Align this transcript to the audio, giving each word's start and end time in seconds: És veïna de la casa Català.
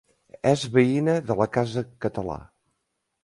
És 0.51 0.61
veïna 0.77 1.17
de 1.27 1.37
la 1.41 1.47
casa 1.57 1.83
Català. 2.07 2.39